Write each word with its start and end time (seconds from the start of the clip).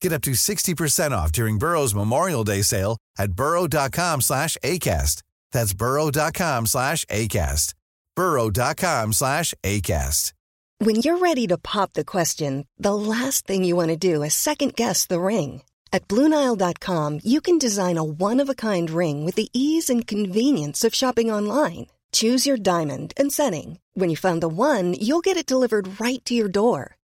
Get 0.00 0.12
up 0.12 0.22
to 0.22 0.30
60% 0.32 1.12
off 1.12 1.30
during 1.32 1.58
Burrow's 1.58 1.94
Memorial 1.94 2.44
Day 2.44 2.62
sale 2.62 2.96
at 3.18 3.32
burrow.com 3.32 4.20
slash 4.22 4.56
ACAST. 4.64 5.22
That's 5.52 5.74
burrow.com 5.74 6.66
slash 6.66 7.04
ACAST. 7.06 7.74
burrow.com 8.16 9.12
slash 9.12 9.54
ACAST. 9.62 10.32
When 10.78 10.96
you're 10.96 11.18
ready 11.18 11.46
to 11.48 11.58
pop 11.58 11.92
the 11.92 12.06
question, 12.06 12.66
the 12.78 12.94
last 12.94 13.46
thing 13.46 13.64
you 13.64 13.76
want 13.76 13.90
to 13.90 13.98
do 13.98 14.22
is 14.22 14.32
second-guess 14.32 15.06
the 15.06 15.20
ring. 15.20 15.62
At 15.92 16.08
BlueNile.com, 16.08 17.20
you 17.22 17.42
can 17.42 17.58
design 17.58 17.98
a 17.98 18.04
one-of-a-kind 18.04 18.88
ring 18.88 19.26
with 19.26 19.34
the 19.34 19.50
ease 19.52 19.90
and 19.90 20.06
convenience 20.06 20.82
of 20.82 20.94
shopping 20.94 21.30
online. 21.30 21.88
Choose 22.12 22.46
your 22.46 22.56
diamond 22.56 23.12
and 23.18 23.30
setting. 23.30 23.78
When 23.92 24.08
you 24.08 24.16
find 24.16 24.40
the 24.42 24.48
one, 24.48 24.94
you'll 24.94 25.20
get 25.20 25.36
it 25.36 25.44
delivered 25.44 26.00
right 26.00 26.24
to 26.24 26.34
your 26.34 26.48
door. 26.48 26.96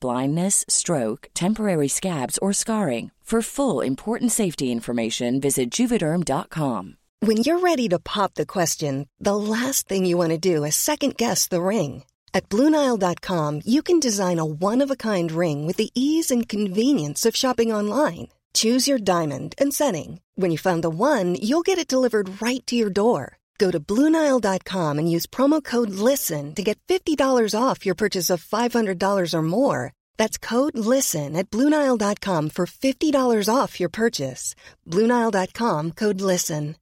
blindness, 0.00 0.64
stroke, 0.68 1.28
temporary 1.34 1.88
scabs, 1.88 2.38
or 2.38 2.52
scarring. 2.52 3.10
For 3.24 3.40
full 3.40 3.80
important 3.80 4.32
safety 4.32 4.70
information, 4.70 5.40
visit 5.40 5.70
juvederm.com. 5.70 6.98
When 7.20 7.38
you're 7.38 7.58
ready 7.58 7.88
to 7.88 7.98
pop 7.98 8.34
the 8.34 8.44
question, 8.44 9.08
the 9.18 9.34
last 9.34 9.88
thing 9.88 10.04
you 10.04 10.18
want 10.18 10.32
to 10.32 10.38
do 10.52 10.62
is 10.62 10.76
second-guess 10.76 11.48
the 11.48 11.62
ring. 11.62 12.04
At 12.34 12.50
Bluenile.com, 12.50 13.62
you 13.64 13.80
can 13.80 13.98
design 13.98 14.38
a 14.38 14.44
one-of-a-kind 14.44 15.32
ring 15.32 15.66
with 15.66 15.76
the 15.78 15.90
ease 15.94 16.30
and 16.30 16.46
convenience 16.46 17.24
of 17.24 17.34
shopping 17.34 17.72
online. 17.72 18.28
Choose 18.52 18.86
your 18.86 18.98
diamond 18.98 19.54
and 19.56 19.72
setting. 19.72 20.20
When 20.34 20.50
you 20.50 20.58
find 20.58 20.84
the 20.84 20.90
one, 20.90 21.36
you'll 21.40 21.62
get 21.62 21.78
it 21.78 21.88
delivered 21.88 22.42
right 22.42 22.64
to 22.66 22.76
your 22.76 22.90
door. 22.90 23.38
Go 23.58 23.70
to 23.70 23.80
Bluenile.com 23.80 24.98
and 24.98 25.10
use 25.10 25.26
promo 25.26 25.62
code 25.62 25.90
LISTEN 25.90 26.54
to 26.54 26.62
get 26.62 26.78
$50 26.88 27.18
off 27.58 27.86
your 27.86 27.94
purchase 27.94 28.30
of 28.30 28.44
$500 28.44 29.34
or 29.34 29.42
more. 29.42 29.92
That's 30.16 30.38
code 30.38 30.76
LISTEN 30.76 31.36
at 31.36 31.50
Bluenile.com 31.50 32.50
for 32.50 32.66
$50 32.66 33.48
off 33.48 33.78
your 33.78 33.90
purchase. 33.90 34.54
Bluenile.com 34.86 35.92
code 35.92 36.20
LISTEN. 36.20 36.76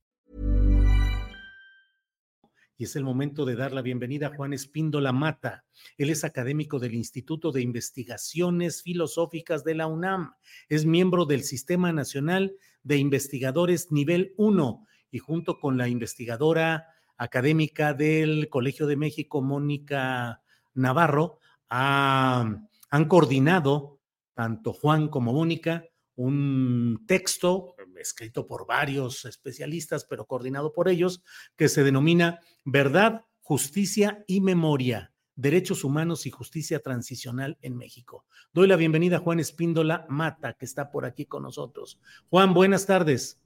Y 2.78 2.84
es 2.84 2.96
el 2.96 3.04
momento 3.04 3.44
de 3.44 3.54
dar 3.54 3.72
la 3.72 3.80
bienvenida 3.80 4.26
a 4.26 4.34
Juan 4.34 4.52
Espíndola 4.52 5.12
Mata. 5.12 5.64
Él 5.96 6.10
es 6.10 6.24
académico 6.24 6.80
del 6.80 6.94
Instituto 6.94 7.52
de 7.52 7.62
Investigaciones 7.62 8.82
Filosóficas 8.82 9.62
de 9.62 9.76
la 9.76 9.86
UNAM. 9.86 10.32
Es 10.68 10.84
miembro 10.84 11.24
del 11.24 11.44
Sistema 11.44 11.92
Nacional 11.92 12.56
de 12.82 12.96
Investigadores 12.96 13.92
Nivel 13.92 14.34
1 14.36 14.84
y 15.12 15.20
junto 15.20 15.60
con 15.60 15.78
la 15.78 15.86
investigadora 15.86 16.88
académica 17.16 17.94
del 17.94 18.48
Colegio 18.48 18.88
de 18.88 18.96
México, 18.96 19.42
Mónica 19.42 20.42
Navarro, 20.74 21.38
ha 21.70 22.66
han 22.92 23.06
coordinado, 23.06 24.00
tanto 24.34 24.74
Juan 24.74 25.08
como 25.08 25.32
Mónica, 25.32 25.82
un 26.14 27.02
texto 27.06 27.74
escrito 27.96 28.46
por 28.46 28.66
varios 28.66 29.24
especialistas, 29.24 30.04
pero 30.04 30.26
coordinado 30.26 30.74
por 30.74 30.90
ellos, 30.90 31.24
que 31.56 31.70
se 31.70 31.84
denomina 31.84 32.40
Verdad, 32.66 33.24
Justicia 33.40 34.22
y 34.26 34.42
Memoria, 34.42 35.10
Derechos 35.36 35.84
Humanos 35.84 36.26
y 36.26 36.30
Justicia 36.30 36.80
Transicional 36.80 37.56
en 37.62 37.78
México. 37.78 38.26
Doy 38.52 38.68
la 38.68 38.76
bienvenida 38.76 39.16
a 39.16 39.20
Juan 39.20 39.40
Espíndola 39.40 40.04
Mata, 40.10 40.52
que 40.52 40.66
está 40.66 40.90
por 40.90 41.06
aquí 41.06 41.24
con 41.24 41.44
nosotros. 41.44 41.98
Juan, 42.28 42.52
buenas 42.52 42.84
tardes. 42.84 43.40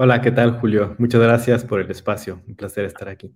Hola, 0.00 0.20
¿qué 0.22 0.30
tal, 0.30 0.60
Julio? 0.60 0.94
Muchas 0.98 1.20
gracias 1.20 1.64
por 1.64 1.80
el 1.80 1.90
espacio. 1.90 2.40
Un 2.46 2.54
placer 2.54 2.84
estar 2.84 3.08
aquí. 3.08 3.34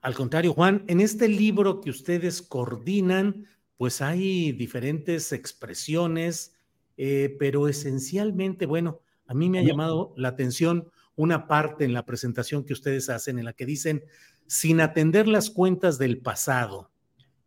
Al 0.00 0.14
contrario, 0.14 0.52
Juan, 0.52 0.84
en 0.86 1.00
este 1.00 1.26
libro 1.26 1.80
que 1.80 1.90
ustedes 1.90 2.40
coordinan, 2.40 3.46
pues 3.76 4.00
hay 4.00 4.52
diferentes 4.52 5.32
expresiones, 5.32 6.54
eh, 6.96 7.34
pero 7.40 7.66
esencialmente, 7.66 8.64
bueno, 8.64 9.00
a 9.26 9.34
mí 9.34 9.50
me 9.50 9.58
ha 9.58 9.64
llamado 9.64 10.14
la 10.16 10.28
atención 10.28 10.88
una 11.16 11.48
parte 11.48 11.84
en 11.84 11.92
la 11.92 12.06
presentación 12.06 12.64
que 12.64 12.74
ustedes 12.74 13.10
hacen 13.10 13.40
en 13.40 13.46
la 13.46 13.52
que 13.52 13.66
dicen, 13.66 14.04
sin 14.46 14.80
atender 14.80 15.26
las 15.26 15.50
cuentas 15.50 15.98
del 15.98 16.18
pasado 16.18 16.92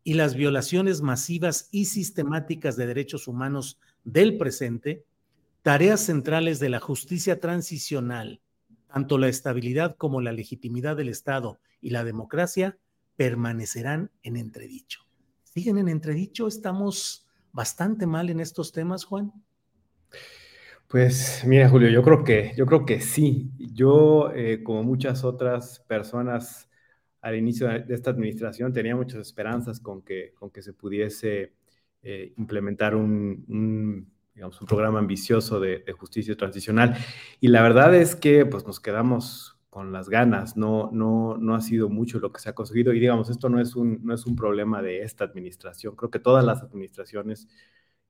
y 0.03 0.16
las 0.16 0.35
violaciones 0.35 1.01
masivas 1.01 1.69
y 1.72 1.85
sistemáticas 1.85 2.75
de 2.75 2.85
derechos 2.85 3.29
humanos 3.29 3.79
del 4.03 4.38
presente, 4.38 5.06
tareas 5.61 6.01
centrales 6.01 6.59
de 6.59 6.67
la 6.67 6.81
justicia 6.81 7.39
transicional, 7.39 8.41
tanto 8.97 9.17
la 9.17 9.27
estabilidad 9.27 9.95
como 9.95 10.21
la 10.21 10.31
legitimidad 10.31 10.97
del 10.97 11.09
Estado 11.09 11.59
y 11.81 11.91
la 11.91 12.03
democracia, 12.03 12.77
permanecerán 13.15 14.11
en 14.23 14.37
entredicho 14.37 15.07
siguen 15.57 15.79
en 15.79 15.87
entredicho. 15.87 16.47
Estamos 16.47 17.25
bastante 17.51 18.05
mal 18.05 18.29
en 18.29 18.39
estos 18.39 18.71
temas, 18.71 19.05
Juan. 19.05 19.33
Pues 20.88 21.44
mira, 21.47 21.67
Julio, 21.67 21.89
yo 21.89 22.03
creo 22.03 22.23
que, 22.23 22.53
yo 22.55 22.67
creo 22.67 22.85
que 22.85 23.01
sí. 23.01 23.49
Yo, 23.57 24.31
eh, 24.35 24.61
como 24.61 24.83
muchas 24.83 25.23
otras 25.23 25.79
personas 25.79 26.69
al 27.21 27.35
inicio 27.35 27.67
de 27.67 27.91
esta 27.93 28.11
administración, 28.11 28.71
tenía 28.71 28.95
muchas 28.95 29.19
esperanzas 29.19 29.79
con 29.79 30.03
que, 30.03 30.35
con 30.35 30.51
que 30.51 30.61
se 30.61 30.73
pudiese 30.73 31.53
eh, 32.03 32.33
implementar 32.38 32.93
un, 32.93 34.11
digamos, 34.38 34.62
un 34.62 34.68
programa 34.68 35.00
ambicioso 35.00 35.60
de, 35.60 35.84
justicia 35.98 36.38
transicional. 36.38 36.95
Y 37.42 37.48
la 37.48 37.63
verdad 37.63 37.95
es 37.95 38.16
que 38.16 38.45
pues, 38.45 38.68
nos 38.68 38.80
quedamos 38.80 39.57
con 39.72 39.92
las 39.92 40.10
ganas, 40.10 40.56
no, 40.56 40.92
no, 40.94 41.38
no 41.38 41.56
ha 41.56 41.62
sido 41.62 41.89
mucho 41.89 42.19
lo 42.19 42.31
que 42.31 42.39
se 42.39 42.50
ha 42.50 42.54
conseguido 42.54 42.94
y 42.94 43.00
digamos, 43.00 43.31
esto 43.31 43.50
no 43.50 43.60
es, 43.60 43.75
un, 43.75 44.00
no 44.04 44.13
es 44.13 44.28
un 44.28 44.36
problema 44.36 44.84
de 44.84 45.01
esta 45.01 45.24
administración, 45.24 45.95
creo 45.95 46.12
que 46.12 46.19
todas 46.19 46.45
las 46.45 46.62
administraciones 46.62 47.48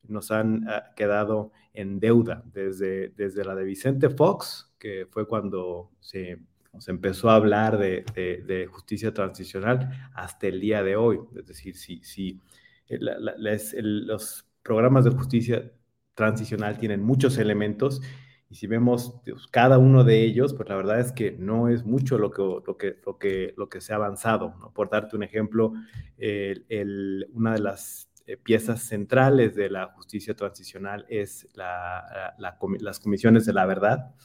nos 0.04 0.32
han 0.32 0.68
ah, 0.68 0.94
quedado 0.98 1.52
en 1.74 2.00
deuda, 2.02 2.44
desde, 2.54 3.10
desde 3.10 3.46
la 3.46 3.56
de 3.56 3.64
Vicente 3.64 4.10
Fox, 4.10 4.74
que 4.78 5.08
fue 5.10 5.28
cuando 5.28 5.92
se, 6.02 6.40
se 6.78 6.92
empezó 6.92 7.30
a 7.30 7.36
hablar 7.36 7.78
de, 7.78 8.68
justicia 8.70 9.14
transicional, 9.14 10.10
hasta 10.14 10.48
el 10.48 10.60
día 10.60 10.84
de 10.84 10.98
hoy. 10.98 11.20
Es 11.38 11.46
decir, 11.46 11.76
si, 11.76 12.02
si, 12.04 12.42
los 12.90 14.46
programas 14.62 15.06
de 15.06 15.12
justicia 15.12 15.72
transicional 16.18 16.78
tienen 16.78 17.02
muchos 17.02 17.38
elementos 17.38 18.02
y 18.50 18.56
si 18.56 18.68
vemos 18.68 19.20
pues, 19.26 19.48
cada 19.48 19.78
uno 19.78 20.04
de 20.04 20.24
ellos, 20.24 20.54
pues 20.54 20.70
la 20.70 20.76
verdad 20.76 21.00
es 21.00 21.12
que 21.12 21.34
no 21.34 21.68
es 21.68 21.86
mucho 21.86 22.18
lo 22.18 22.32
que, 22.32 22.42
lo 22.42 22.78
que, 22.78 22.96
lo 23.06 23.18
que, 23.18 23.54
lo 23.58 23.70
que 23.70 23.82
se 23.82 23.94
ha 23.94 23.98
avanzado. 23.98 24.56
¿no? 24.60 24.74
Por 24.74 24.90
darte 24.90 25.16
un 25.16 25.24
ejemplo, 25.24 25.74
el, 26.18 27.28
una 27.34 27.54
de 27.54 27.60
las 27.60 28.10
eh, 28.26 28.38
piezas 28.38 28.84
centrales 28.84 29.56
de 29.56 29.70
la 29.70 29.88
justicia 29.88 30.34
transicional 30.36 31.06
es 31.10 31.48
la, 31.56 32.36
las 32.80 33.00
comisiones 33.00 33.46
de 33.46 33.54
la 33.54 33.66
verdad. 33.66 34.16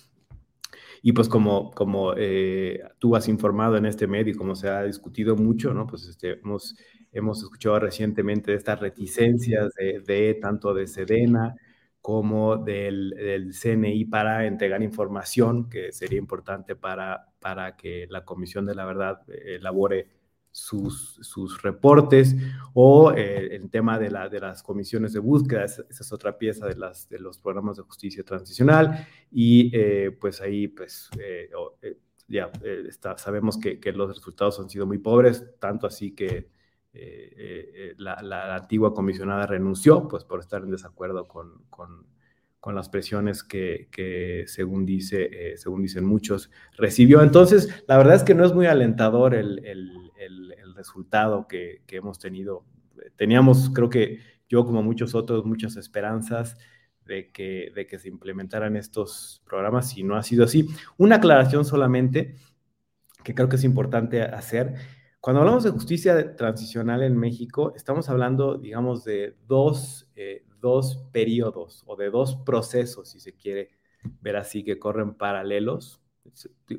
Y 1.03 1.13
pues 1.13 1.29
como, 1.29 1.73
como 1.73 2.15
eh, 2.17 2.81
tú 3.01 3.17
has 3.17 3.27
informado 3.27 3.77
en 3.77 3.87
este 3.87 4.07
medio 4.07 4.33
y 4.33 4.37
como 4.37 4.55
se 4.55 4.69
ha 4.69 4.85
discutido 4.85 5.35
mucho, 5.35 5.75
¿no? 5.75 5.85
Pues 5.89 6.07
este, 6.07 6.39
hemos, 6.39 6.77
hemos 7.11 7.43
escuchado 7.43 7.81
recientemente 7.81 8.55
estas 8.55 8.79
reticencias 8.79 9.75
de, 9.75 9.99
de 10.07 10.35
tanto 10.35 10.73
de 10.73 10.87
Sedena, 10.87 11.57
como 12.03 12.57
del, 12.57 13.11
del, 13.11 13.53
CNI 13.55 14.05
para 14.07 14.45
entregar 14.47 14.83
información 14.83 15.71
que 15.71 15.93
sería 15.93 16.19
importante 16.19 16.75
para, 16.75 17.29
para 17.41 17.77
que 17.77 18.09
la 18.11 18.25
Comisión 18.25 18.67
de 18.67 18.75
la 18.75 18.85
Verdad 18.85 19.23
eh, 19.29 19.57
elabore 19.57 20.09
sus, 20.51 21.19
sus 21.23 21.63
reportes 21.63 22.37
o 22.75 23.13
eh, 23.13 23.55
el 23.55 23.71
tema 23.71 24.01
de, 24.01 24.11
la, 24.11 24.29
de 24.29 24.41
las 24.41 24.65
comisiones 24.65 25.13
de 25.13 25.21
búsqueda, 25.21 25.65
esa, 25.65 25.85
es 25.89 26.13
otra 26.13 26.37
pieza 26.37 26.67
de, 26.67 26.75
las, 26.75 27.09
de 27.09 27.21
los 27.21 27.39
programas 27.39 27.77
de 27.77 27.85
justicia 27.85 28.25
transicional 28.25 29.07
y 29.31 29.71
eh, 29.73 30.11
pues 30.21 30.41
ahí 30.41 30.67
pues 30.67 31.09
ya 32.27 32.51
está, 32.89 33.17
sabemos 33.17 33.59
que, 33.59 33.79
que, 33.79 33.93
los 33.93 34.17
resultados 34.17 34.59
han 34.59 34.69
sido 34.69 34.87
muy 34.87 34.99
pobres, 34.99 35.45
tanto 35.61 35.87
así 35.87 36.13
que 36.13 36.51
eh, 36.95 37.33
eh, 37.37 37.95
la, 37.97 38.55
antigua 38.55 38.93
comisionada 38.95 39.47
renunció, 39.47 40.09
pues 40.09 40.25
por 40.25 40.41
estar 40.41 40.63
en 40.63 40.71
desacuerdo 40.71 41.27
con, 41.27 41.63
con, 41.71 42.07
con 42.61 42.75
las 42.75 42.89
presiones 42.89 43.43
que, 43.43 43.89
que 43.91 44.45
según, 44.47 44.85
dice, 44.85 45.29
eh, 45.33 45.57
según 45.57 45.83
dicen 45.83 46.05
muchos, 46.05 46.51
recibió. 46.77 47.23
Entonces, 47.23 47.85
la 47.89 47.97
verdad 47.97 48.17
es 48.17 48.23
que 48.23 48.35
no 48.35 48.45
es 48.45 48.53
muy 48.53 48.67
alentador 48.67 49.35
el, 49.35 49.65
el, 49.65 50.13
el, 50.19 50.53
el 50.53 50.75
resultado 50.75 51.49
que, 51.49 51.83
que, 51.87 51.97
hemos 51.97 52.19
tenido. 52.19 52.65
Teníamos, 53.17 53.71
creo 53.71 53.89
que 53.89 54.19
yo 54.49 54.67
como 54.67 54.83
muchos 54.83 55.15
otros, 55.15 55.47
muchas 55.47 55.77
esperanzas 55.77 56.59
de 57.07 57.33
que, 57.33 57.73
de 57.75 57.87
que 57.87 57.99
se 57.99 58.09
implementaran 58.09 58.77
estos 58.77 59.43
programas 59.47 59.97
y 59.97 60.05
no 60.05 60.17
ha 60.17 60.23
sido 60.23 60.45
así. 60.45 60.69
Una 60.99 61.17
aclaración 61.17 61.65
solamente 61.65 62.37
que 63.25 63.35
creo 63.35 63.49
que 63.49 63.57
es 63.57 63.65
importante 63.65 64.23
hacer 64.23 64.75
cuando 65.23 65.39
hablamos 65.39 65.63
de 65.63 65.71
justicia 65.71 66.35
transicional 66.35 67.01
en 67.05 67.17
México, 67.17 67.73
estamos 67.77 68.09
hablando, 68.09 68.59
digamos, 68.59 69.05
de 69.05 69.37
dos, 69.47 70.11
eh, 70.17 70.45
dos 70.61 71.07
periodos 71.13 71.85
o 71.87 71.95
de 71.95 72.11
dos 72.11 72.35
procesos, 72.35 73.11
si 73.11 73.21
se 73.21 73.33
quiere 73.37 73.71
ver 74.21 74.35
así, 74.35 74.65
que 74.65 74.81
corren 74.81 75.15
paralelos, 75.15 76.03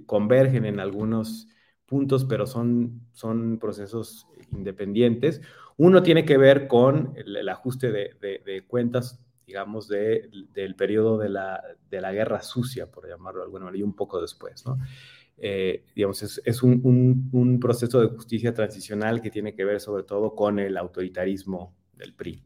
convergen 0.06 0.66
en 0.66 0.82
algunos 0.82 1.48
puntos, 1.86 2.26
pero 2.26 2.46
son, 2.46 3.08
son 3.14 3.60
procesos 3.60 4.28
independientes. 4.52 5.40
Uno 5.78 6.04
tiene 6.04 6.26
que 6.26 6.38
ver 6.38 6.68
con 6.68 7.14
el, 7.16 7.48
ajuste 7.48 7.94
de, 7.94 8.66
cuentas, 8.68 9.24
digamos, 9.48 9.88
de, 9.88 10.30
del 10.52 10.76
periodo 10.76 11.18
la, 11.30 11.64
de 11.90 12.02
la 12.02 12.12
guerra 12.12 12.42
sucia, 12.42 12.92
por 12.92 13.08
llamarlo 13.08 13.40
de 13.40 13.46
alguna 13.46 13.66
manera, 13.66 13.80
y 13.80 13.84
un 13.84 13.96
poco 13.96 14.20
después, 14.20 14.66
¿no? 14.66 14.80
Eh, 15.38 15.86
digamos, 15.96 16.22
es, 16.46 16.64
un, 16.64 17.60
proceso 17.60 18.00
de 18.00 18.08
justicia 18.08 18.54
transicional 18.54 19.22
que 19.22 19.32
tiene 19.32 19.54
que 19.54 19.66
ver 19.66 19.80
sobre 19.80 20.04
todo 20.04 20.36
con 20.36 20.60
el 20.60 20.78
autoritarismo 20.78 21.76
del 21.94 22.14
PRI. 22.14 22.44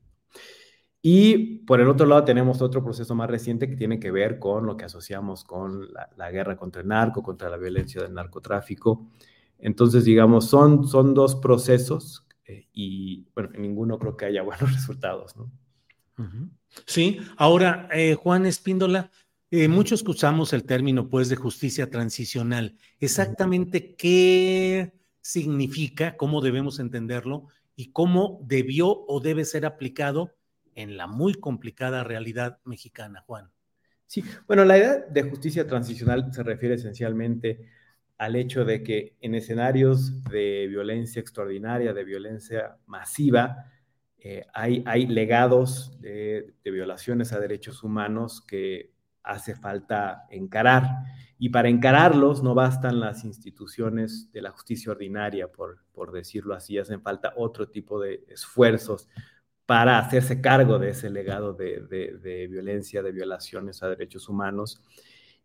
Y 1.02 1.60
por 1.60 1.80
el 1.80 1.88
otro 1.88 2.06
lado 2.06 2.24
tenemos 2.24 2.62
otro 2.62 2.84
proceso 2.84 3.14
más 3.16 3.30
reciente 3.30 3.70
que 3.70 3.76
tiene 3.76 4.00
que 4.00 4.12
ver 4.12 4.40
con 4.40 4.66
lo 4.66 4.76
que 4.78 4.86
asociamos 4.86 5.44
con 5.44 5.88
la, 5.94 6.32
guerra 6.32 6.58
contra 6.58 6.82
el 6.82 6.88
narco, 6.88 7.24
contra 7.24 7.50
la 7.50 7.58
violencia 7.58 8.02
del 8.02 8.14
narcotráfico. 8.14 9.08
Entonces, 9.60 10.06
digamos, 10.06 10.50
son, 10.50 10.88
son 10.88 11.14
dos 11.14 11.36
procesos 11.36 12.26
eh, 12.46 12.68
y, 12.74 13.28
bueno, 13.34 13.52
en 13.54 13.62
ninguno 13.62 14.00
creo 14.00 14.18
que 14.18 14.26
haya 14.26 14.42
buenos 14.44 14.74
resultados. 14.74 15.36
Sí, 16.86 17.20
ahora, 17.38 17.88
eh, 17.92 18.16
Juan 18.16 18.46
Espíndola, 18.46 19.12
eh, 19.50 19.68
muchos 19.68 20.04
usamos 20.08 20.52
el 20.54 20.64
término, 20.66 21.10
pues, 21.10 21.30
de 21.30 21.36
justicia 21.36 21.90
transicional. 21.90 22.76
Exactamente 23.00 23.96
qué 23.96 24.94
significa, 25.22 26.18
cómo 26.18 26.42
debemos 26.42 26.80
entenderlo 26.80 27.48
y 27.76 27.92
cómo 27.92 28.42
debió 28.46 29.06
o 29.08 29.20
debe 29.20 29.46
ser 29.46 29.66
aplicado 29.66 30.34
en 30.76 30.98
la 30.98 31.08
muy 31.08 31.34
complicada 31.34 32.04
realidad 32.04 32.60
mexicana, 32.66 33.24
Juan. 33.26 33.50
Sí, 34.06 34.24
bueno, 34.48 34.64
la 34.64 34.78
idea 34.78 35.06
de 35.10 35.24
justicia 35.24 35.68
transicional 35.68 36.32
se 36.34 36.44
refiere 36.44 36.76
esencialmente 36.76 37.70
al 38.18 38.36
hecho 38.36 38.66
de 38.66 38.84
que 38.84 39.16
en 39.22 39.36
escenarios 39.36 40.24
de 40.26 40.68
violencia 40.68 41.20
extraordinaria, 41.20 41.94
de 41.94 42.04
violencia 42.04 42.78
masiva, 42.86 43.72
eh, 44.18 44.46
hay, 44.54 44.84
hay, 44.86 45.08
legados 45.08 46.00
de, 46.02 46.54
de, 46.64 46.72
violaciones 46.72 47.34
a 47.34 47.40
derechos 47.40 47.84
humanos 47.84 48.42
que 48.42 48.92
hace 49.28 49.56
falta 49.56 50.26
encarar. 50.30 51.04
Y 51.40 51.50
para 51.50 51.70
encararlos 51.70 52.42
no 52.42 52.56
bastan 52.56 53.00
las 53.00 53.24
instituciones 53.24 54.32
de 54.32 54.42
la 54.42 54.52
justicia 54.52 54.92
ordinaria, 54.92 55.52
por, 55.52 55.84
por 55.94 56.12
decirlo 56.12 56.56
así, 56.56 56.78
hacen 56.78 57.02
falta 57.02 57.34
otro 57.36 57.70
tipo 57.70 58.00
de 58.02 58.24
esfuerzos 58.30 59.08
para 59.68 60.00
hacerse 60.00 60.42
cargo 60.42 60.80
de 60.80 60.92
ese 60.92 61.10
legado 61.10 61.54
de, 61.54 61.82
de, 61.82 62.48
violencia, 62.48 63.04
de 63.04 63.12
violaciones 63.12 63.84
a 63.84 63.90
derechos 63.90 64.30
humanos. 64.30 64.82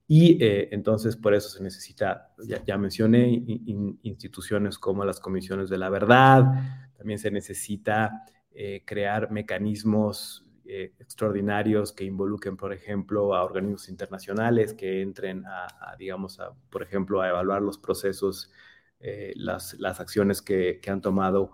Y 0.06 0.43
eh, 0.43 0.69
entonces 0.70 1.17
por 1.17 1.34
eso 1.34 1.49
se 1.49 1.62
necesita, 1.62 2.32
ya, 2.64 2.79
mencioné, 2.79 3.26
instituciones 4.02 4.79
como 4.79 5.05
las 5.05 5.19
comisiones 5.19 5.69
de 5.69 5.79
la 5.79 5.90
verdad, 5.90 6.44
también 6.96 7.19
se 7.19 7.31
necesita 7.32 8.25
eh, 8.52 8.82
crear 8.84 9.31
mecanismos 9.32 10.46
eh, 10.64 10.92
extraordinarios 11.00 11.92
que 11.92 12.04
involucren, 12.04 12.56
por 12.56 12.72
ejemplo, 12.72 13.34
a 13.34 13.42
organismos 13.42 13.88
internacionales 13.88 14.74
que 14.74 15.02
entren 15.02 15.44
a, 15.44 15.96
digamos, 15.98 16.38
por 16.70 16.84
ejemplo, 16.84 17.20
a 17.20 17.28
evaluar 17.28 17.62
los 17.62 17.78
procesos, 17.78 18.52
eh, 19.00 19.32
las, 19.34 19.74
acciones 19.98 20.40
que, 20.40 20.80
han 20.86 21.00
tomado 21.00 21.50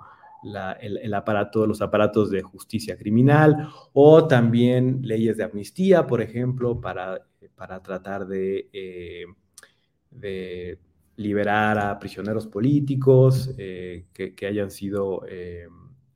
el, 0.80 1.14
aparato, 1.14 1.66
los 1.66 1.80
aparatos 1.80 2.30
de 2.30 2.42
justicia 2.42 2.98
criminal 2.98 3.70
o 3.94 4.28
también 4.28 5.00
leyes 5.02 5.38
de 5.38 5.44
amnistía, 5.44 6.06
por 6.06 6.20
ejemplo, 6.20 6.78
para, 6.78 7.26
para 7.54 7.82
tratar 7.82 8.26
de, 8.26 8.68
eh, 8.74 9.24
liberar 11.16 11.78
a 11.78 11.98
prisioneros 11.98 12.46
políticos 12.46 13.54
que, 13.56 14.46
hayan 14.46 14.70
sido 14.70 15.22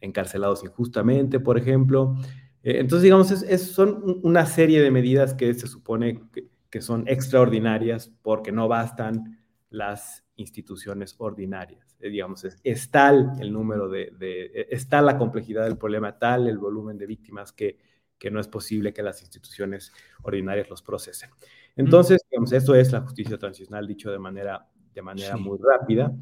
encarcelados 0.03 0.63
injustamente, 0.63 1.41
por 1.41 1.57
ejemplo. 1.57 2.17
Eh, 2.63 2.79
entonces, 2.79 3.05
digamos, 3.05 3.31
es, 3.31 3.63
son 3.73 4.21
una 4.23 4.47
serie 4.47 4.81
de 4.81 4.91
medidas 4.91 5.35
que 5.35 5.53
se 5.55 5.67
supone 5.67 6.23
que, 6.71 6.81
son 6.81 7.07
extraordinarias 7.07 8.11
porque 8.23 8.51
no 8.51 8.67
bastan 8.67 9.39
las 9.69 10.25
instituciones 10.37 11.15
ordinarias. 11.19 11.97
Eh, 12.01 12.09
digamos, 12.09 12.45
es, 12.45 12.91
tal 12.91 13.33
el 13.41 13.53
número 13.53 13.91
de, 13.91 14.11
de, 14.19 14.67
es 14.71 14.89
tal 14.89 15.05
la 15.05 15.19
complejidad 15.19 15.65
del 15.65 15.77
problema, 15.77 16.19
tal 16.19 16.49
el 16.49 16.57
volumen 16.57 16.97
de 16.97 17.07
víctimas 17.07 17.53
que, 17.53 17.79
que 18.23 18.31
no 18.31 18.41
es 18.41 18.49
posible 18.49 18.93
que 18.93 19.03
las 19.03 19.21
instituciones 19.21 19.93
ordinarias 20.23 20.71
los 20.71 20.81
procesen. 20.81 21.31
Entonces, 21.75 22.21
digamos, 22.31 22.53
esto 22.53 22.75
es 22.75 22.93
la 22.93 23.01
justicia 23.01 23.37
transicional 23.37 23.87
dicho 23.87 24.11
de 24.11 24.19
manera, 24.19 24.67
de 24.95 25.03
manera 25.03 25.37
muy 25.37 25.59
rápida. 25.59 26.15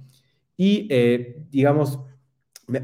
Y, 0.57 0.89
eh, 0.91 1.45
digamos, 1.51 2.01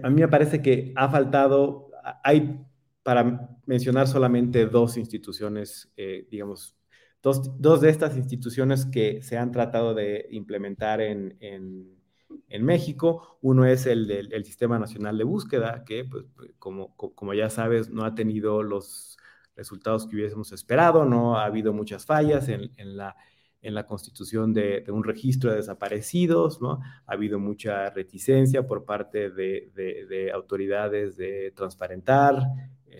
a 0.03 0.11
mí 0.11 0.21
me 0.21 0.29
parece 0.29 0.61
que 0.61 0.93
ha 0.97 1.09
faltado, 1.09 1.91
hay 2.23 2.61
para 3.07 3.57
mencionar 3.67 4.09
solamente 4.09 4.67
dos 4.67 4.97
instituciones, 4.97 5.93
eh, 5.97 6.27
digamos, 6.29 6.75
dos, 7.23 7.53
dos, 7.57 7.81
de 7.81 7.89
estas 7.89 8.17
instituciones 8.17 8.85
que 8.85 9.23
se 9.23 9.39
han 9.39 9.53
tratado 9.53 9.95
de 9.95 10.27
implementar 10.33 11.01
en, 11.01 11.37
en, 11.39 11.95
México. 12.65 13.39
Uno 13.43 13.65
es 13.65 13.87
el 13.87 14.09
del 14.09 14.45
Sistema 14.45 14.81
Nacional 14.81 15.17
de 15.17 15.23
Búsqueda, 15.23 15.85
que, 15.85 16.05
pues, 16.05 16.25
como, 16.59 16.97
como 16.97 17.33
ya 17.33 17.49
sabes, 17.49 17.91
no 17.91 18.05
ha 18.05 18.17
tenido 18.17 18.65
los 18.65 19.17
resultados 19.55 20.09
que 20.09 20.17
hubiésemos 20.17 20.51
esperado, 20.51 21.05
no 21.05 21.39
ha 21.39 21.45
habido 21.45 21.73
muchas 21.73 22.07
fallas 22.07 22.49
en, 22.49 22.73
en 22.77 22.97
la 22.97 23.15
en 23.63 23.75
la 23.75 23.87
constitución 23.87 24.53
de, 24.53 24.85
un 24.89 25.03
registro 25.03 25.51
de 25.51 25.57
desaparecidos, 25.57 26.61
¿no? 26.61 26.81
Ha 27.07 27.13
habido 27.15 27.41
mucha 27.41 27.91
reticencia 27.91 28.65
por 28.65 28.85
parte 28.85 29.31
de, 29.31 29.73
de 29.75 30.31
autoridades 30.33 31.17
de 31.17 31.53
transparentar 31.57 32.37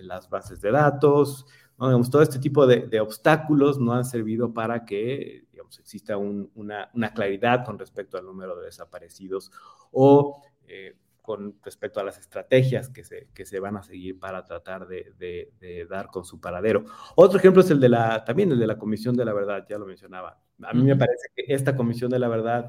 las 0.03 0.29
bases 0.29 0.61
de 0.61 0.71
datos, 0.71 1.47
¿no? 1.79 1.87
digamos, 1.87 2.11
todo 2.11 2.23
este 2.23 2.39
tipo 2.39 2.67
de, 2.67 3.01
obstáculos 3.01 3.79
no 3.79 3.93
han 3.93 4.05
servido 4.05 4.53
para 4.53 4.85
que 4.85 5.45
digamos, 5.53 5.79
exista 5.79 6.17
una, 6.17 6.91
una, 6.95 7.13
claridad 7.13 7.65
con 7.65 7.79
respecto 7.79 8.19
al 8.19 8.25
número 8.25 8.57
de 8.57 8.67
desaparecidos 8.67 9.51
o 9.93 10.43
eh, 10.67 10.97
con 11.27 11.57
respecto 11.63 11.99
a 11.99 12.05
las 12.05 12.19
estrategias 12.19 12.89
que 12.89 13.03
se, 13.03 13.29
que 13.35 13.45
se 13.45 13.59
van 13.59 13.77
a 13.77 13.83
seguir 13.83 14.19
para 14.19 14.45
tratar 14.45 14.87
de, 14.87 15.13
de, 15.19 15.87
dar 15.91 16.07
con 16.07 16.25
su 16.25 16.41
paradero. 16.41 16.85
Otro 17.17 17.39
ejemplo 17.39 17.63
es 17.63 17.71
el 17.71 17.81
de 17.81 17.89
la, 17.89 18.25
también 18.25 18.53
el 18.53 18.61
de 18.61 18.67
la 18.69 18.79
Comisión 18.79 19.17
de 19.17 19.25
la 19.25 19.33
Verdad, 19.33 19.67
ya 19.69 19.77
lo 19.77 19.87
mencionaba. 19.87 20.41
A 20.63 20.73
mí 20.73 20.85
me 20.85 20.95
parece 20.95 21.27
que 21.35 21.53
esta 21.53 21.75
Comisión 21.75 22.13
de 22.13 22.21
la 22.21 22.29
Verdad 22.29 22.69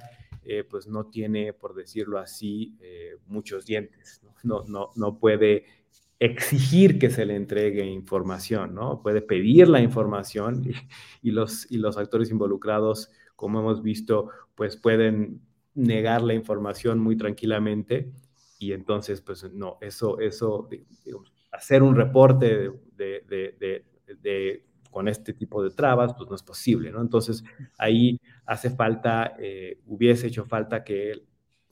eh, 0.49 0.63
pues 0.63 0.87
no 0.87 1.05
tiene, 1.05 1.51
por 1.51 1.75
decirlo 1.75 2.17
así, 2.17 2.75
eh, 2.81 3.17
muchos 3.27 3.65
dientes, 3.65 4.21
¿no? 4.43 4.63
No, 4.65 4.91
no, 4.95 5.19
puede 5.19 5.65
exigir 6.19 6.99
que 6.99 7.09
se 7.09 7.25
le 7.25 7.35
entregue 7.35 7.85
información, 7.85 8.73
¿no? 8.73 9.01
Puede 9.01 9.21
pedir 9.21 9.67
la 9.67 9.81
información 9.81 10.63
y, 11.21 11.31
los, 11.31 11.71
y 11.71 11.77
los 11.77 11.97
actores 11.97 12.31
involucrados, 12.31 13.11
como 13.35 13.59
hemos 13.59 13.83
visto, 13.83 14.29
pues 14.55 14.77
pueden 14.77 15.41
negar 15.75 16.23
la 16.23 16.33
información 16.33 16.99
muy 16.99 17.17
tranquilamente 17.17 18.11
y 18.57 18.71
entonces, 18.71 19.21
pues 19.21 19.43
no, 19.53 19.77
eso, 19.81 20.19
eso, 20.19 20.67
hacer 21.51 21.83
un 21.83 21.95
reporte 21.95 22.71
de, 22.95 23.23
de 23.27 24.67
con 24.97 25.07
este 25.07 25.31
tipo 25.31 25.61
de 25.63 25.69
trabas, 25.69 26.15
pues 26.15 26.27
no 26.27 26.35
es 26.35 26.41
posible, 26.41 26.91
¿no? 26.91 27.01
Entonces, 27.01 27.43
ahí 27.77 28.19
hace 28.47 28.71
falta, 28.71 29.35
eh, 29.37 29.79
hubiese 29.85 30.25
hecho 30.25 30.43
falta 30.45 30.83
que, 30.83 31.23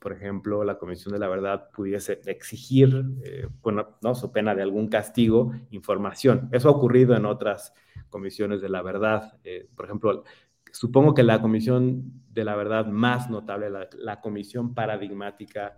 por 0.06 0.14
ejemplo, 0.14 0.64
la 0.64 0.78
Comisión 0.78 1.14
de 1.14 1.20
la 1.20 1.28
Verdad 1.28 1.72
pudiese 1.72 2.22
exigir, 2.28 3.04
eh, 3.24 3.48
bueno, 3.64 3.98
no, 4.04 4.14
su 4.14 4.32
pena 4.32 4.54
de 4.54 4.62
algún 4.62 4.88
castigo, 4.88 5.52
información. 5.72 6.48
Eso 6.52 6.70
ha 6.70 6.74
ocurrido 6.74 7.16
en 7.16 7.26
otras 7.26 7.74
comisiones 8.12 8.62
de 8.62 8.70
la 8.70 8.84
verdad. 8.84 9.40
Eh, 9.44 9.68
por 9.76 9.86
ejemplo, 9.86 10.24
supongo 10.72 11.16
que 11.16 11.24
la 11.24 11.42
Comisión 11.42 12.22
de 12.30 12.44
la 12.44 12.56
Verdad 12.56 12.86
más 12.86 13.32
notable, 13.32 13.72
la 13.98 14.22
comisión 14.22 14.76
paradigmática 14.76 15.76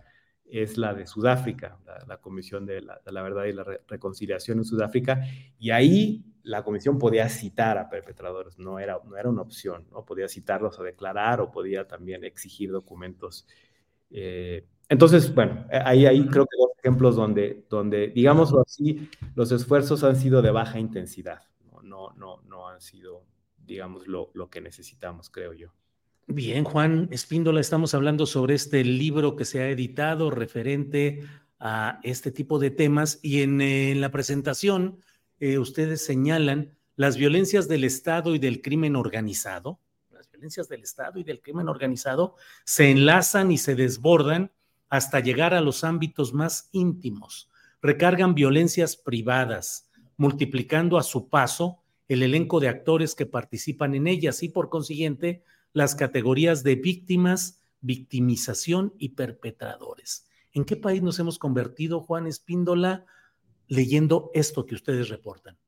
es 0.50 0.78
la 0.78 0.94
de 0.94 1.06
Sudáfrica, 1.06 1.78
la, 2.06 2.18
Comisión 2.18 2.66
de 2.66 2.82
la, 2.82 3.22
Verdad 3.22 3.44
y 3.44 3.52
la 3.52 3.64
Reconciliación 3.86 4.58
en 4.58 4.64
Sudáfrica, 4.64 5.22
y 5.58 5.70
ahí 5.70 6.24
la 6.42 6.64
comisión 6.64 6.98
podía 6.98 7.28
citar 7.28 7.76
a 7.76 7.90
perpetradores, 7.90 8.58
no 8.58 8.78
era, 8.78 8.98
no 9.04 9.16
era 9.16 9.28
una 9.28 9.42
opción, 9.42 9.86
¿no? 9.90 10.04
podía 10.04 10.28
citarlos 10.28 10.78
a 10.80 10.82
declarar 10.82 11.40
o 11.40 11.50
podía 11.50 11.86
también 11.86 12.24
exigir 12.24 12.70
documentos. 12.70 13.46
Eh, 14.10 14.66
entonces, 14.88 15.34
bueno, 15.34 15.66
ahí, 15.70 16.06
ahí 16.06 16.26
creo 16.26 16.46
que 16.46 16.56
dos 16.58 16.70
ejemplos 16.82 17.16
donde, 17.16 17.66
donde, 17.68 18.08
digámoslo 18.08 18.62
así, 18.62 19.08
los 19.34 19.52
esfuerzos 19.52 20.02
han 20.04 20.16
sido 20.16 20.40
de 20.40 20.50
baja 20.50 20.78
intensidad, 20.78 21.42
no, 21.82 22.12
no, 22.16 22.42
no, 22.48 22.68
han 22.68 22.80
sido, 22.80 23.24
digamos, 23.66 24.06
lo, 24.06 24.30
lo 24.34 24.48
que 24.48 24.60
necesitamos, 24.60 25.30
creo 25.30 25.52
yo. 25.52 25.68
Bien, 26.26 26.64
Juan 26.64 27.08
Espíndola, 27.10 27.60
estamos 27.60 27.94
hablando 27.94 28.26
sobre 28.26 28.54
este 28.54 28.84
libro 28.84 29.34
que 29.34 29.46
se 29.46 29.60
ha 29.62 29.70
editado 29.70 30.30
referente 30.30 31.22
a 31.58 32.00
este 32.02 32.30
tipo 32.30 32.58
de 32.58 32.70
temas 32.70 33.18
y 33.22 33.42
en, 33.42 34.00
la 34.00 34.10
presentación 34.10 34.98
eh, 35.40 35.58
ustedes 35.58 36.04
señalan 36.04 36.76
las 36.96 37.16
violencias 37.16 37.66
del 37.66 37.84
Estado 37.84 38.34
y 38.34 38.38
del 38.38 38.60
crimen 38.60 38.94
organizado. 38.94 39.80
Violencias 40.38 40.68
del 40.68 40.84
Estado 40.84 41.18
y 41.18 41.24
del 41.24 41.42
crimen 41.42 41.68
organizado 41.68 42.36
se 42.64 42.92
enlazan 42.92 43.50
y 43.50 43.58
se 43.58 43.74
desbordan 43.74 44.52
hasta 44.88 45.18
llegar 45.18 45.52
a 45.52 45.60
los 45.60 45.82
ámbitos 45.82 46.32
más 46.32 46.68
íntimos. 46.70 47.50
Recargan 47.82 48.36
violencias 48.36 48.96
privadas, 48.96 49.90
multiplicando 50.16 50.96
a 50.96 51.02
su 51.02 51.28
paso 51.28 51.82
el 52.06 52.22
elenco 52.22 52.60
de 52.60 52.68
actores 52.68 53.16
que 53.16 53.26
participan 53.26 53.96
en 53.96 54.06
ellas 54.06 54.44
y 54.44 54.48
por 54.48 54.68
consiguiente 54.68 55.42
las 55.72 55.96
categorías 55.96 56.62
de 56.62 56.76
víctimas, 56.76 57.60
victimización 57.80 58.94
y 58.96 59.10
perpetradores. 59.10 60.28
¿En 60.52 60.64
qué 60.64 60.76
país 60.76 61.02
nos 61.02 61.18
hemos 61.18 61.40
convertido, 61.40 62.00
Juan 62.00 62.28
Espíndola, 62.28 63.06
leyendo 63.66 64.30
esto 64.34 64.66
que 64.66 64.76
ustedes 64.76 65.08
reportan? 65.08 65.58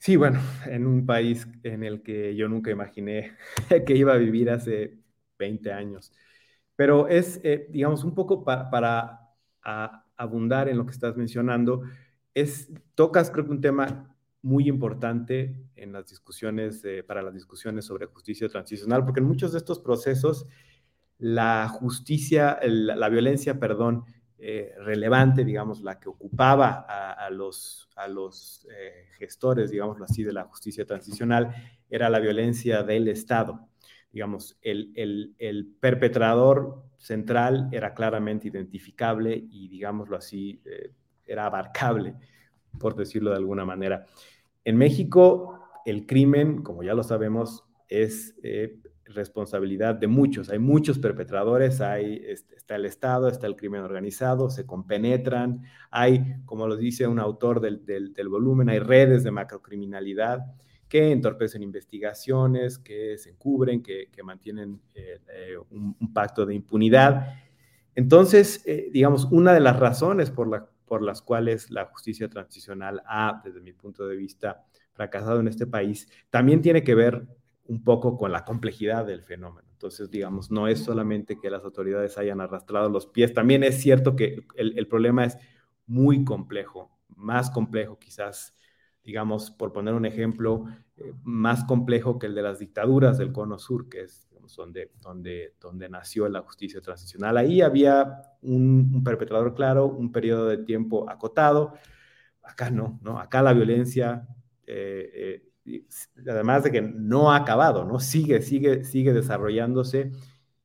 Sí, 0.00 0.16
bueno, 0.16 0.40
en 0.64 0.86
un 0.86 1.04
país 1.04 1.46
en 1.62 1.84
el 1.84 2.02
que 2.02 2.34
yo 2.34 2.48
nunca 2.48 2.70
imaginé 2.70 3.36
que 3.86 3.94
iba 3.94 4.14
a 4.14 4.16
vivir 4.16 4.48
hace 4.48 4.98
20 5.38 5.72
años. 5.72 6.10
Pero 6.74 7.06
es, 7.06 7.38
eh, 7.44 7.66
digamos, 7.70 8.02
un 8.04 8.14
poco 8.14 8.42
para 8.42 9.20
abundar 10.16 10.70
en 10.70 10.78
lo 10.78 10.86
que 10.86 10.92
estás 10.92 11.18
mencionando, 11.18 11.82
es, 12.32 12.72
tocas 12.94 13.30
creo 13.30 13.44
que 13.44 13.50
un 13.50 13.60
tema 13.60 14.16
muy 14.40 14.68
importante 14.68 15.54
en 15.76 15.92
las 15.92 16.08
discusiones, 16.08 16.82
para 17.06 17.20
las 17.20 17.34
discusiones 17.34 17.84
sobre 17.84 18.06
justicia 18.06 18.48
transicional, 18.48 19.04
porque 19.04 19.20
en 19.20 19.26
muchos 19.26 19.52
de 19.52 19.58
estos 19.58 19.80
procesos 19.80 20.46
la 21.18 21.68
justicia, 21.68 22.58
la 22.62 23.08
violencia, 23.10 23.60
perdón, 23.60 24.04
eh, 24.42 24.72
relevante, 24.78 25.44
digamos, 25.44 25.82
la 25.82 26.00
que 26.00 26.08
ocupaba 26.08 26.86
a, 26.88 27.28
los, 27.28 27.88
eh, 28.74 29.04
gestores, 29.18 29.70
digámoslo 29.70 30.06
así, 30.06 30.22
de 30.22 30.32
la 30.32 30.44
justicia 30.44 30.86
transicional, 30.86 31.54
era 31.90 32.08
la 32.08 32.20
violencia 32.20 32.82
del 32.82 33.08
Estado. 33.08 33.68
Digamos, 34.10 34.58
el, 34.62 35.76
perpetrador 35.78 36.84
central 36.96 37.68
era 37.70 37.92
claramente 37.92 38.48
identificable 38.48 39.44
y, 39.50 39.68
digámoslo 39.68 40.16
así, 40.16 40.62
eh, 40.64 40.94
era 41.26 41.44
abarcable 41.44 42.16
por 42.78 42.96
decirlo 42.96 43.30
de 43.30 43.36
alguna 43.36 43.66
manera. 43.66 44.06
En 44.64 44.78
México, 44.78 45.68
el 45.84 46.06
crimen, 46.06 46.62
como 46.62 46.82
ya 46.82 46.94
lo 46.94 47.02
sabemos, 47.02 47.64
es 47.88 48.36
responsabilidad 49.14 49.94
de 49.94 50.06
muchos. 50.06 50.50
Hay 50.50 50.58
muchos 50.58 50.98
perpetradores, 50.98 51.80
hay, 51.80 52.22
está 52.26 52.76
el 52.76 52.86
Estado, 52.86 53.28
está 53.28 53.46
el 53.46 53.56
crimen 53.56 53.82
organizado, 53.82 54.50
se 54.50 54.66
compenetran, 54.66 55.62
hay, 55.90 56.36
como 56.44 56.66
lo 56.66 56.76
dice 56.76 57.06
un 57.06 57.18
autor 57.18 57.60
del, 57.60 58.28
volumen, 58.28 58.68
hay 58.68 58.78
redes 58.78 59.24
de 59.24 59.30
macrocriminalidad 59.30 60.46
que 60.88 61.12
entorpecen 61.12 61.62
investigaciones, 61.62 62.78
que 62.78 63.16
se 63.16 63.30
encubren, 63.30 63.82
que, 63.82 64.08
mantienen 64.24 64.80
eh, 64.94 65.20
eh, 65.28 65.56
un, 65.70 66.12
pacto 66.12 66.44
de 66.44 66.54
impunidad. 66.54 67.34
Entonces, 67.94 68.64
digamos, 68.92 69.26
una 69.30 69.52
de 69.52 69.60
las 69.60 69.78
razones 69.78 70.30
por 70.30 70.48
la 70.48 70.68
por 70.90 71.02
las 71.02 71.22
cuales 71.22 71.70
la 71.70 71.84
justicia 71.84 72.28
transicional 72.28 73.00
ha, 73.06 73.40
desde 73.44 73.60
mi 73.60 73.72
punto 73.72 74.08
de 74.08 74.16
vista, 74.16 74.64
fracasado 74.92 75.38
en 75.38 75.46
este 75.46 75.64
país, 75.64 76.08
también 76.30 76.60
tiene 76.62 76.82
que 76.82 76.96
ver 76.96 77.28
un 77.70 77.84
poco 77.84 78.18
con 78.18 78.32
la 78.32 78.44
complejidad 78.44 79.06
del 79.06 79.22
fenómeno. 79.22 79.68
Entonces, 79.70 80.10
digamos, 80.10 80.50
no 80.50 80.66
es 80.66 80.80
solamente 80.80 81.38
que 81.38 81.50
las 81.50 81.62
autoridades 81.64 82.18
hayan 82.18 82.40
arrastrado 82.40 82.88
los 82.88 83.06
pies, 83.06 83.32
también 83.32 83.62
es 83.62 83.80
cierto 83.80 84.16
que 84.16 84.44
el, 84.56 84.88
problema 84.88 85.24
es 85.24 85.38
muy 85.86 86.24
complejo, 86.24 86.90
más 87.14 87.48
complejo 87.48 87.96
quizás, 88.00 88.56
digamos, 89.04 89.52
por 89.52 89.72
poner 89.72 89.94
un 89.94 90.04
ejemplo, 90.04 90.64
eh, 90.96 91.14
más 91.22 91.62
complejo 91.62 92.18
que 92.18 92.26
el 92.26 92.34
de 92.34 92.42
las 92.42 92.58
dictaduras 92.58 93.18
del 93.18 93.32
Cono 93.32 93.56
Sur, 93.56 93.88
que 93.88 94.00
es 94.00 94.28
donde, 94.56 94.90
donde, 95.00 95.54
donde 95.60 95.88
nació 95.88 96.28
la 96.28 96.40
justicia 96.40 96.80
transicional. 96.80 97.36
Ahí 97.36 97.60
había 97.60 98.22
un, 98.42 99.04
perpetrador 99.04 99.54
claro, 99.54 99.86
un 99.86 100.10
periodo 100.10 100.48
de 100.48 100.58
tiempo 100.58 101.08
acotado. 101.08 101.74
Acá 102.42 102.68
no, 102.68 102.98
¿no? 103.00 103.20
Acá 103.20 103.42
la 103.42 103.52
violencia, 103.52 104.26
eh, 104.66 105.10
eh, 105.14 105.49
además 106.28 106.64
de 106.64 106.72
que 106.72 106.82
no 106.82 107.32
ha 107.32 107.36
acabado, 107.36 107.84
¿no? 107.84 108.00
Sigue, 108.00 108.42
sigue, 108.42 108.84
sigue 108.84 109.12
desarrollándose. 109.12 110.12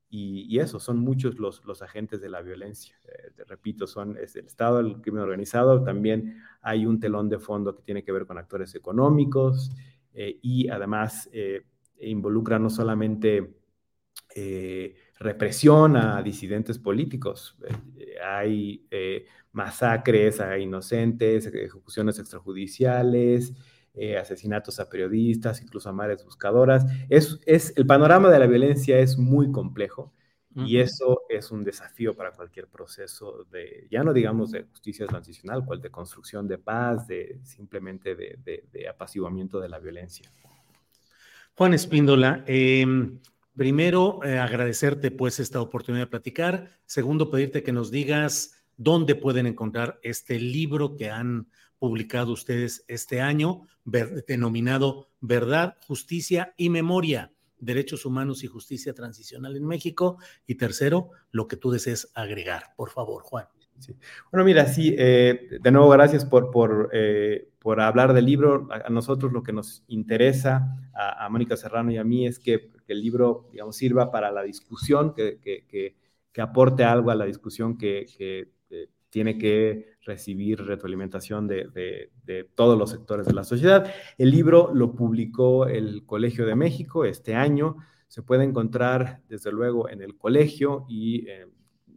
Y, 0.10 0.60
eso, 0.60 0.80
son 0.80 1.00
muchos 1.00 1.40
los, 1.40 1.66
los 1.66 1.82
agentes 1.82 2.22
de 2.22 2.30
la 2.30 2.42
violencia. 2.42 2.96
Eh, 3.06 3.44
repito, 3.48 3.86
son 3.86 4.18
el 4.18 4.46
Estado, 4.46 4.80
el 4.80 5.02
crimen 5.02 5.22
organizado, 5.22 5.84
también 5.84 6.42
hay 6.62 6.86
un 6.86 7.02
telón 7.02 7.28
de 7.28 7.38
fondo 7.38 7.76
que 7.76 7.84
tiene 7.84 8.02
que 8.02 8.14
ver 8.14 8.26
con 8.26 8.38
actores 8.38 8.74
económicos 8.76 9.72
y 10.14 10.70
además 10.70 11.30
involucra 12.00 12.58
no 12.58 12.70
solamente 12.70 13.58
eh, 14.34 14.96
represión 15.20 15.96
a 15.96 16.22
disidentes 16.22 16.78
políticos. 16.78 17.58
Eh, 17.98 18.16
hay 18.22 18.86
eh, 18.92 19.26
masacres 19.54 20.42
a 20.42 20.58
inocentes, 20.58 21.46
ejecuciones 21.46 22.20
extrajudiciales, 22.20 23.54
asesinatos 24.20 24.80
a 24.80 24.90
periodistas, 24.90 25.62
incluso 25.62 25.90
a 25.90 25.94
madres 25.94 26.24
buscadoras. 26.24 26.86
Es, 27.10 27.40
es, 27.46 27.74
el 27.78 27.86
panorama 27.86 28.30
de 28.30 28.40
la 28.40 28.48
violencia 28.48 29.00
es 29.00 29.18
muy 29.18 29.52
complejo 29.52 30.14
y 30.58 30.78
eso 30.78 31.24
es 31.28 31.52
un 31.52 31.66
desafío 31.66 32.16
para 32.16 32.32
cualquier 32.32 32.68
proceso 32.68 33.46
de, 33.52 33.88
ya 33.92 34.04
no 34.04 34.14
digamos 34.14 34.52
de 34.52 34.64
justicia 34.64 35.06
transicional, 35.06 35.66
cual 35.66 35.82
de 35.82 35.92
construcción 35.92 36.48
de 36.48 36.58
paz, 36.58 37.08
de 37.08 37.40
simplemente 37.44 38.16
de, 38.16 38.64
de 38.72 38.88
apaciguamiento 38.88 39.60
de 39.60 39.68
la 39.68 39.80
violencia. 39.80 40.32
Juan 41.56 41.74
Espíndola, 41.74 42.44
em, 42.48 43.20
Primero, 43.56 44.20
eh, 44.26 44.38
agradecerte 44.38 45.12
pues 45.12 45.40
esta 45.40 45.62
oportunidad 45.62 46.04
de 46.04 46.10
platicar. 46.10 46.72
Segundo, 46.86 47.32
pedirte 47.32 47.64
que 47.64 47.72
nos 47.72 47.90
digas 47.90 48.66
dónde 48.76 49.16
pueden 49.16 49.48
encontrar 49.48 49.98
este 50.04 50.40
libro 50.40 50.98
que 50.98 51.10
han 51.10 51.48
publicado 51.86 52.34
ustedes 52.34 52.84
este 52.88 53.22
año, 53.22 53.68
denominado 54.28 55.12
Verdad, 55.22 55.78
Justicia 55.86 56.56
y 56.58 56.72
Memoria, 56.72 57.32
derechos 57.60 58.08
humanos 58.08 58.44
y 58.44 58.48
justicia 58.48 58.96
transicional 58.96 59.56
en 59.56 59.68
México. 59.68 60.18
Y 60.48 60.56
tercero, 60.56 61.12
lo 61.30 61.48
que 61.48 61.58
tú 61.58 61.70
desees 61.70 62.12
agregar. 62.16 62.74
Por 62.76 62.90
favor, 62.90 63.22
Juan. 63.22 63.46
Bueno, 64.32 64.46
mira, 64.46 64.66
sí, 64.66 64.96
eh, 64.98 65.60
de 65.62 65.72
nuevo, 65.72 65.90
gracias 65.90 66.26
por, 66.26 66.50
por, 66.50 66.90
eh, 66.92 67.50
por, 67.60 67.80
hablar 67.80 68.14
del 68.14 68.26
libro. 68.26 68.68
A, 68.72 68.90
nosotros 68.90 69.32
lo 69.32 69.44
que 69.44 69.54
nos 69.54 69.84
interesa, 69.88 70.76
a, 70.96 71.30
Mónica 71.30 71.56
Serrano 71.56 71.92
y 71.92 71.98
a 71.98 72.04
mí, 72.04 72.26
es 72.26 72.40
que, 72.40 72.72
el 72.88 73.02
libro, 73.02 73.48
digamos, 73.52 73.76
sirva 73.76 74.12
para 74.12 74.32
la 74.32 74.42
discusión, 74.42 75.14
que, 75.14 75.40
que, 75.40 75.96
que 76.32 76.42
aporte 76.42 76.84
algo 76.84 77.12
a 77.12 77.16
la 77.16 77.26
discusión 77.26 77.78
que, 77.78 78.08
eh, 78.20 78.48
tiene 79.16 79.38
que 79.38 79.96
recibir 80.02 80.62
retroalimentación 80.62 81.48
de, 81.48 82.12
todos 82.54 82.78
los 82.78 82.90
sectores 82.90 83.26
de 83.26 83.34
la 83.34 83.46
sociedad. 83.46 83.90
El 84.18 84.30
libro 84.30 84.72
lo 84.74 84.94
publicó 84.94 85.68
el 85.68 86.06
Colegio 86.06 86.46
de 86.46 86.58
México 86.58 87.06
este 87.06 87.34
año. 87.34 87.78
Se 88.10 88.24
puede 88.24 88.44
encontrar, 88.44 89.22
desde 89.30 89.54
luego, 89.54 89.88
en 89.88 90.02
el 90.02 90.18
colegio 90.18 90.86
y 90.90 91.28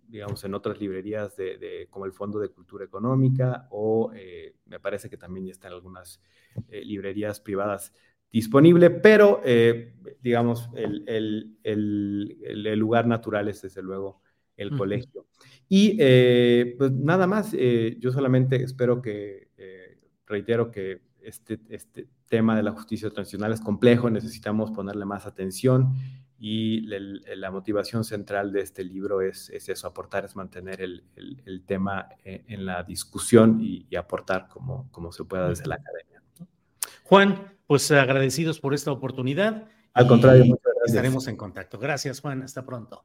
digamos, 0.06 0.44
en 0.44 0.54
otras 0.54 0.78
librerías 0.78 1.36
de, 1.36 1.88
como 1.90 2.04
el 2.04 2.12
Fondo 2.12 2.38
de 2.38 2.50
Cultura 2.50 2.84
Económica 2.84 3.66
o 3.72 4.12
eh, 4.14 4.54
me 4.66 4.78
parece 4.78 5.10
que 5.10 5.16
también 5.16 5.46
ya 5.46 5.50
está 5.50 5.66
en 5.66 5.74
algunas 5.74 6.22
eh, 6.68 6.84
librerías 6.84 7.40
privadas 7.40 7.92
disponible, 8.30 8.90
pero 8.90 9.40
eh, 9.44 9.92
digamos, 10.22 10.70
el, 10.76 11.58
lugar 12.78 13.08
natural 13.08 13.48
es 13.48 13.62
desde 13.62 13.82
luego 13.82 14.22
el 14.58 14.76
colegio. 14.76 15.26
Y 15.68 15.94
pues 16.74 16.92
nada 16.92 17.26
más, 17.26 17.52
yo 17.52 18.12
solamente 18.12 18.62
espero 18.62 19.00
que, 19.00 19.48
reitero 20.26 20.70
que 20.70 21.00
este, 21.22 21.58
este 21.70 22.08
tema 22.28 22.56
de 22.56 22.62
la 22.62 22.72
justicia 22.72 23.10
transicional 23.10 23.52
es 23.52 23.60
complejo, 23.60 24.10
necesitamos 24.10 24.70
ponerle 24.70 25.04
más 25.04 25.26
atención 25.26 25.94
y 26.40 26.82
la 26.82 27.50
motivación 27.50 28.04
central 28.04 28.52
de 28.52 28.60
este 28.60 28.84
libro 28.84 29.20
es, 29.22 29.50
es 29.50 29.68
eso, 29.68 29.88
aportar, 29.88 30.24
es 30.24 30.36
mantener 30.36 30.80
el, 30.80 31.04
el, 31.16 31.64
tema 31.64 32.08
eh, 32.24 32.44
en, 32.46 32.64
la 32.64 32.84
discusión 32.84 33.58
y, 33.60 33.94
aportar 33.96 34.46
como, 34.48 34.88
como, 34.92 35.10
se 35.10 35.24
pueda 35.24 35.48
desde 35.48 35.66
la 35.66 35.76
academia. 35.76 36.22
Juan, 37.02 37.56
pues 37.66 37.90
agradecidos 37.90 38.60
por 38.60 38.72
esta 38.72 38.92
oportunidad. 38.92 39.66
Al 39.94 40.06
contrario, 40.06 40.44
muchas 40.44 40.62
gracias. 40.64 40.94
Estaremos 40.94 41.26
en 41.26 41.36
contacto. 41.36 41.78
Gracias, 41.78 42.20
Juan. 42.20 42.42
Hasta 42.42 42.64
pronto. 42.64 43.04